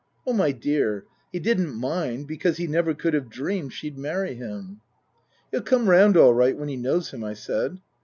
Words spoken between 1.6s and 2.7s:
mind, because he